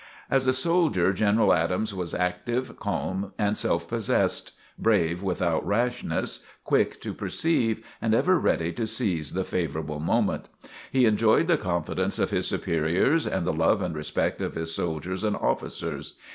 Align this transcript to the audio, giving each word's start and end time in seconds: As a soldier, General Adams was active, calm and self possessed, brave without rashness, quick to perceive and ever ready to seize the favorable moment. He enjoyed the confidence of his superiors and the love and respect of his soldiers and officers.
As 0.31 0.47
a 0.47 0.51
soldier, 0.53 1.13
General 1.13 1.53
Adams 1.53 1.93
was 1.93 2.15
active, 2.15 2.75
calm 2.79 3.33
and 3.37 3.55
self 3.55 3.87
possessed, 3.87 4.53
brave 4.79 5.21
without 5.21 5.63
rashness, 5.63 6.43
quick 6.63 6.99
to 7.01 7.13
perceive 7.13 7.85
and 8.01 8.15
ever 8.15 8.39
ready 8.39 8.73
to 8.73 8.87
seize 8.87 9.33
the 9.33 9.43
favorable 9.43 9.99
moment. 9.99 10.49
He 10.91 11.05
enjoyed 11.05 11.45
the 11.47 11.55
confidence 11.57 12.17
of 12.17 12.31
his 12.31 12.47
superiors 12.47 13.27
and 13.27 13.45
the 13.45 13.53
love 13.53 13.83
and 13.83 13.93
respect 13.95 14.41
of 14.41 14.55
his 14.55 14.73
soldiers 14.73 15.23
and 15.23 15.35
officers. 15.35 16.15